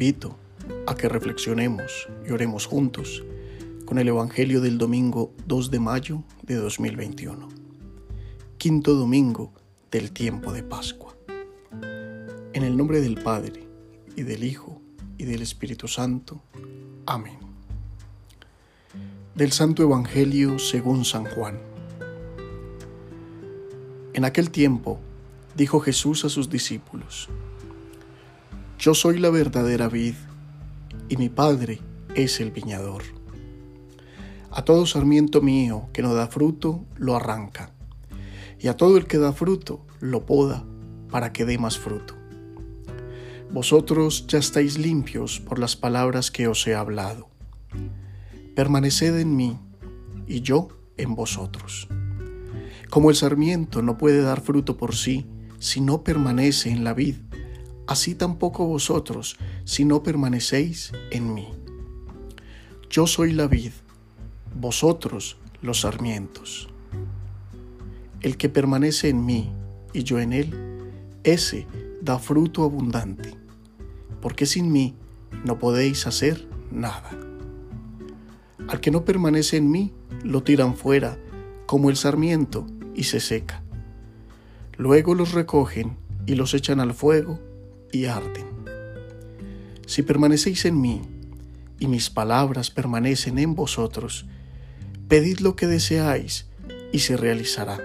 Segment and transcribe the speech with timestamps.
[0.00, 0.34] invito
[0.86, 3.22] a que reflexionemos y oremos juntos
[3.84, 7.46] con el Evangelio del domingo 2 de mayo de 2021,
[8.56, 9.52] quinto domingo
[9.90, 11.14] del tiempo de Pascua.
[12.54, 13.68] En el nombre del Padre,
[14.16, 14.80] y del Hijo,
[15.18, 16.40] y del Espíritu Santo.
[17.04, 17.38] Amén.
[19.34, 21.58] Del Santo Evangelio según San Juan.
[24.14, 24.98] En aquel tiempo
[25.58, 27.28] dijo Jesús a sus discípulos,
[28.80, 30.14] Yo soy la verdadera vid,
[31.10, 31.80] y mi Padre
[32.14, 33.02] es el viñador.
[34.50, 37.74] A todo sarmiento mío que no da fruto, lo arranca,
[38.58, 40.64] y a todo el que da fruto, lo poda
[41.10, 42.14] para que dé más fruto.
[43.52, 47.28] Vosotros ya estáis limpios por las palabras que os he hablado.
[48.56, 49.58] Permaneced en mí,
[50.26, 51.86] y yo en vosotros.
[52.88, 55.26] Como el sarmiento no puede dar fruto por sí
[55.58, 57.16] si no permanece en la vid,
[57.90, 61.48] así tampoco vosotros si no permanecéis en mí.
[62.88, 63.72] Yo soy la vid,
[64.54, 66.68] vosotros los sarmientos.
[68.20, 69.52] El que permanece en mí
[69.92, 70.54] y yo en él,
[71.24, 71.66] ese
[72.00, 73.34] da fruto abundante,
[74.22, 74.94] porque sin mí
[75.44, 77.10] no podéis hacer nada.
[78.68, 81.18] Al que no permanece en mí, lo tiran fuera,
[81.66, 83.64] como el sarmiento, y se seca.
[84.76, 87.49] Luego los recogen y los echan al fuego
[87.92, 88.46] y arden.
[89.86, 91.02] Si permanecéis en mí,
[91.80, 94.26] y mis palabras permanecen en vosotros,
[95.08, 96.46] pedid lo que deseáis
[96.92, 97.80] y se realizará.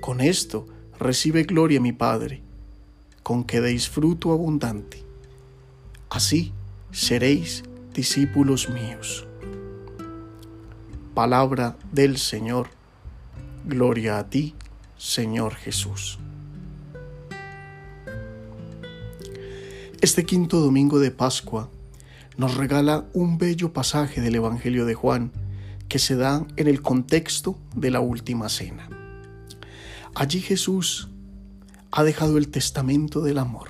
[0.00, 0.66] Con esto
[0.98, 2.42] recibe gloria mi Padre,
[3.22, 5.04] con que deis fruto abundante.
[6.08, 6.52] Así
[6.92, 9.26] seréis discípulos míos.
[11.14, 12.68] Palabra del Señor.
[13.66, 14.54] Gloria a ti,
[14.96, 16.18] Señor Jesús.
[20.02, 21.70] Este quinto domingo de Pascua
[22.36, 25.30] nos regala un bello pasaje del Evangelio de Juan
[25.86, 28.88] que se da en el contexto de la última cena.
[30.16, 31.08] Allí Jesús
[31.92, 33.68] ha dejado el testamento del amor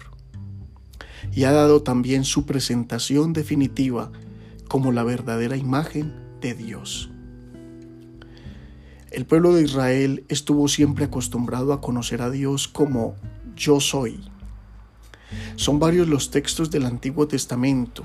[1.32, 4.10] y ha dado también su presentación definitiva
[4.68, 7.10] como la verdadera imagen de Dios.
[9.10, 13.16] El pueblo de Israel estuvo siempre acostumbrado a conocer a Dios como
[13.54, 14.31] yo soy.
[15.56, 18.04] Son varios los textos del Antiguo Testamento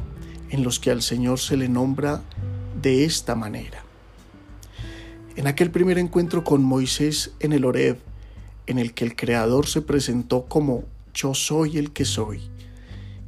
[0.50, 2.24] en los que al Señor se le nombra
[2.82, 3.84] de esta manera.
[5.36, 7.98] En aquel primer encuentro con Moisés en el Horeb,
[8.66, 10.84] en el que el Creador se presentó como
[11.14, 12.42] yo soy el que soy,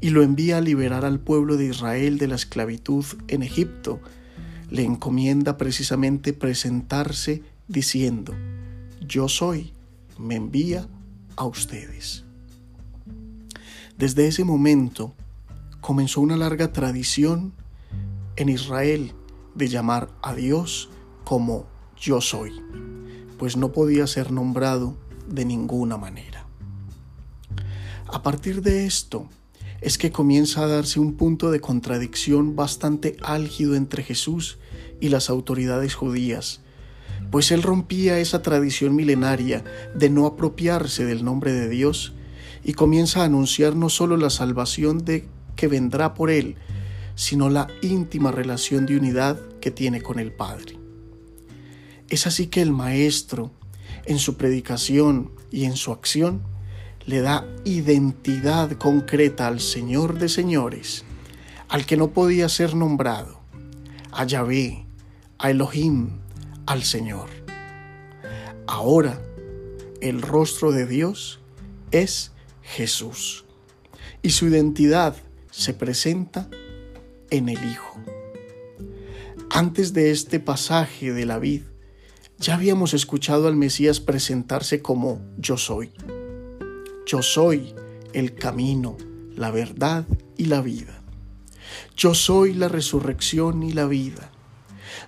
[0.01, 3.99] y lo envía a liberar al pueblo de Israel de la esclavitud en Egipto,
[4.69, 8.33] le encomienda precisamente presentarse diciendo,
[9.05, 9.73] yo soy,
[10.17, 10.87] me envía
[11.35, 12.25] a ustedes.
[13.99, 15.13] Desde ese momento
[15.81, 17.51] comenzó una larga tradición
[18.37, 19.11] en Israel
[19.55, 20.89] de llamar a Dios
[21.25, 21.67] como
[21.99, 22.53] yo soy,
[23.37, 24.95] pues no podía ser nombrado
[25.27, 26.47] de ninguna manera.
[28.07, 29.27] A partir de esto
[29.81, 34.59] es que comienza a darse un punto de contradicción bastante álgido entre Jesús
[35.01, 36.61] y las autoridades judías,
[37.31, 42.13] pues él rompía esa tradición milenaria de no apropiarse del nombre de Dios
[42.63, 46.55] y comienza a anunciar no solo la salvación de que vendrá por él,
[47.15, 50.77] sino la íntima relación de unidad que tiene con el Padre.
[52.09, 53.51] Es así que el Maestro,
[54.05, 56.41] en su predicación y en su acción,
[57.05, 61.03] le da identidad concreta al Señor de señores,
[61.67, 63.39] al que no podía ser nombrado,
[64.11, 64.85] a Yahvé,
[65.37, 66.19] a Elohim,
[66.65, 67.29] al Señor.
[68.67, 69.21] Ahora,
[70.01, 71.39] el rostro de Dios
[71.91, 72.31] es
[72.69, 73.45] Jesús
[74.21, 75.15] y su identidad
[75.49, 76.47] se presenta
[77.31, 77.99] en el Hijo.
[79.49, 81.63] Antes de este pasaje de la vid,
[82.37, 85.91] ya habíamos escuchado al Mesías presentarse como yo soy.
[87.07, 87.73] Yo soy
[88.13, 88.97] el camino,
[89.35, 90.05] la verdad
[90.37, 91.01] y la vida.
[91.97, 94.31] Yo soy la resurrección y la vida.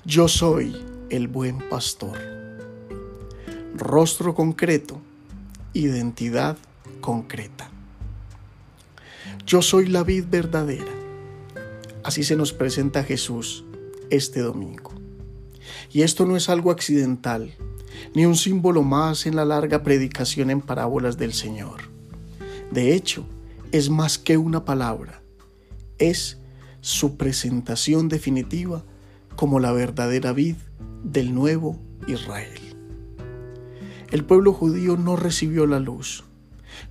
[0.04, 0.76] Yo soy
[1.12, 2.18] el buen pastor.
[3.76, 5.00] Rostro concreto,
[5.74, 6.58] identidad
[7.02, 7.70] concreta.
[9.46, 10.92] Yo soy la vid verdadera.
[12.04, 13.66] Así se nos presenta Jesús
[14.10, 14.92] este domingo.
[15.92, 17.54] Y esto no es algo accidental,
[18.14, 21.82] ni un símbolo más en la larga predicación en parábolas del Señor.
[22.72, 23.26] De hecho,
[23.72, 25.22] es más que una palabra,
[25.98, 26.38] es
[26.82, 28.84] su presentación definitiva
[29.36, 30.56] como la verdadera vid
[31.04, 32.60] del nuevo Israel.
[34.12, 36.24] El pueblo judío no recibió la luz,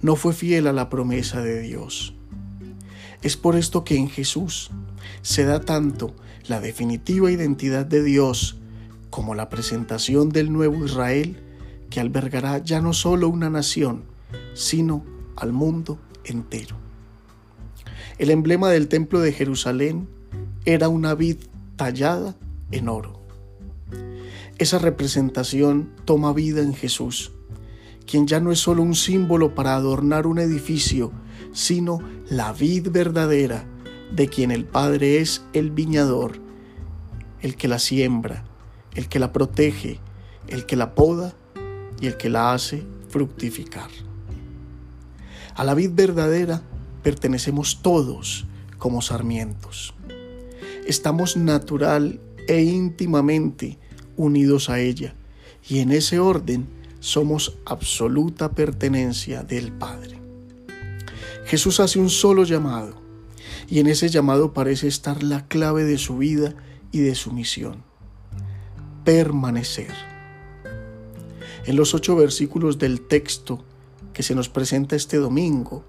[0.02, 2.14] no fue fiel a la promesa de Dios.
[3.22, 4.70] Es por esto que en Jesús
[5.22, 6.14] se da tanto
[6.46, 8.58] la definitiva identidad de Dios
[9.10, 11.36] como la presentación del nuevo Israel
[11.90, 14.04] que albergará ya no solo una nación,
[14.54, 15.04] sino
[15.36, 16.76] al mundo entero.
[18.18, 20.08] El emblema del templo de Jerusalén
[20.64, 21.38] era una vid
[21.76, 22.36] tallada
[22.70, 23.20] en oro.
[24.58, 27.32] Esa representación toma vida en Jesús,
[28.10, 31.12] quien ya no es solo un símbolo para adornar un edificio,
[31.52, 33.64] sino la vid verdadera
[34.10, 36.40] de quien el Padre es el viñador,
[37.40, 38.44] el que la siembra,
[38.96, 40.00] el que la protege,
[40.48, 41.34] el que la poda
[42.00, 43.90] y el que la hace fructificar.
[45.54, 46.62] A la vid verdadera
[47.04, 48.44] pertenecemos todos
[48.78, 49.94] como sarmientos.
[50.84, 52.18] Estamos natural
[52.48, 53.78] e íntimamente
[54.16, 55.14] unidos a ella
[55.68, 60.20] y en ese orden somos absoluta pertenencia del Padre.
[61.46, 63.00] Jesús hace un solo llamado
[63.68, 66.54] y en ese llamado parece estar la clave de su vida
[66.92, 67.82] y de su misión.
[69.04, 69.92] Permanecer.
[71.66, 73.64] En los ocho versículos del texto
[74.12, 75.84] que se nos presenta este domingo,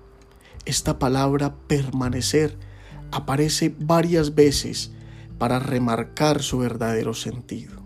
[0.66, 2.58] esta palabra permanecer
[3.12, 4.92] aparece varias veces
[5.38, 7.81] para remarcar su verdadero sentido.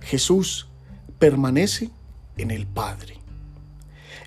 [0.00, 0.68] Jesús
[1.18, 1.90] permanece
[2.36, 3.18] en el Padre.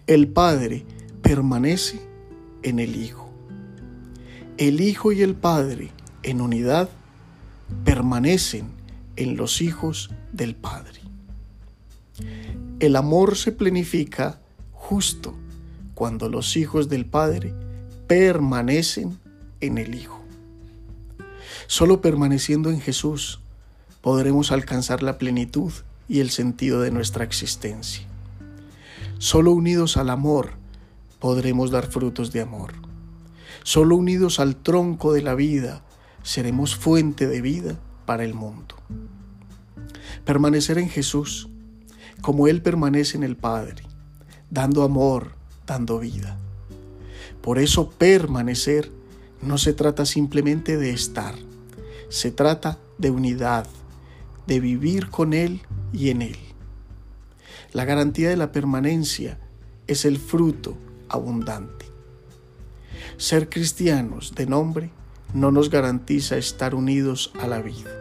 [0.08, 0.86] El Padre
[1.22, 2.02] permanece
[2.64, 3.30] en el Hijo
[4.60, 5.90] el Hijo y el Padre
[6.22, 6.90] en unidad
[7.86, 8.68] permanecen
[9.16, 11.00] en los hijos del Padre.
[12.82, 14.42] El amor se planifica
[14.74, 15.34] justo
[15.96, 17.54] cuando los hijos del Padre
[18.08, 19.18] permanecen
[19.62, 20.20] en el Hijo.
[21.68, 23.40] Solo permaneciendo en Jesús
[24.02, 25.72] podremos alcanzar la plenitud
[26.10, 28.06] y el sentido de nuestra existencia.
[29.20, 30.54] Solo unidos al amor
[31.20, 32.74] podremos dar frutos de amor.
[33.64, 35.84] Solo unidos al tronco de la vida
[36.24, 38.76] seremos fuente de vida para el mundo.
[40.26, 41.48] Permanecer en Jesús,
[42.22, 43.84] como Él permanece en el Padre,
[44.50, 45.34] dando amor,
[45.68, 46.38] dando vida.
[47.42, 48.92] Por eso permanecer
[49.42, 51.36] no se trata simplemente de estar,
[52.10, 53.68] se trata de unidad,
[54.48, 55.62] de vivir con Él
[55.94, 56.38] y en Él.
[57.72, 59.40] La garantía de la permanencia
[59.88, 60.78] es el fruto
[61.08, 61.86] abundante.
[63.18, 64.92] Ser cristianos de nombre
[65.34, 67.92] no nos garantiza estar unidos a la vida.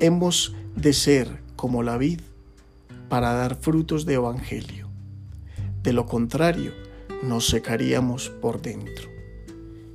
[0.00, 2.20] Hemos de ser como la vid
[3.08, 4.88] para dar frutos de evangelio.
[5.82, 6.72] De lo contrario,
[7.22, 9.08] nos secaríamos por dentro.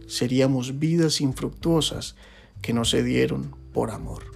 [0.08, 2.16] Seríamos vidas infructuosas
[2.62, 4.33] que no se dieron por amor.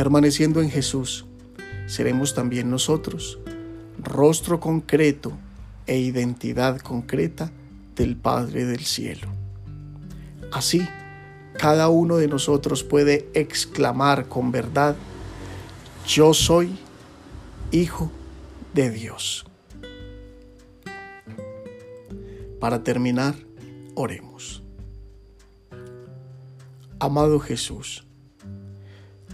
[0.00, 1.26] Permaneciendo en Jesús,
[1.86, 3.38] seremos también nosotros
[3.98, 5.36] rostro concreto
[5.86, 7.52] e identidad concreta
[7.96, 9.28] del Padre del Cielo.
[10.52, 10.88] Así,
[11.58, 14.96] cada uno de nosotros puede exclamar con verdad,
[16.06, 16.78] yo soy
[17.70, 18.10] hijo
[18.72, 19.44] de Dios.
[22.58, 23.34] Para terminar,
[23.94, 24.62] oremos.
[26.98, 28.06] Amado Jesús,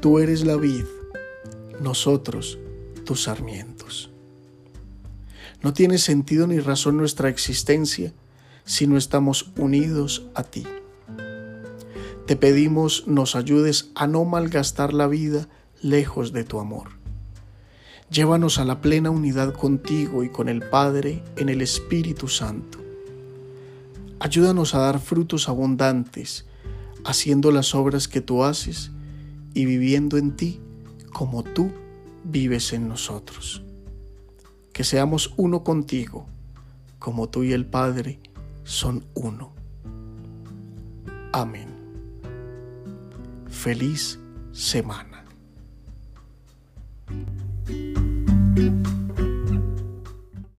[0.00, 0.84] tú eres la vid,
[1.80, 2.58] nosotros
[3.04, 4.10] tus sarmientos.
[5.62, 8.12] No tiene sentido ni razón nuestra existencia
[8.64, 10.64] si no estamos unidos a ti.
[12.26, 15.48] Te pedimos nos ayudes a no malgastar la vida
[15.80, 16.88] lejos de tu amor.
[18.10, 22.78] Llévanos a la plena unidad contigo y con el Padre en el Espíritu Santo.
[24.18, 26.46] Ayúdanos a dar frutos abundantes,
[27.04, 28.90] haciendo las obras que tú haces
[29.56, 30.60] y viviendo en ti
[31.14, 31.72] como tú
[32.24, 33.62] vives en nosotros.
[34.74, 36.26] Que seamos uno contigo,
[36.98, 38.20] como tú y el Padre
[38.64, 39.54] son uno.
[41.32, 41.68] Amén.
[43.48, 44.20] Feliz
[44.52, 45.24] semana.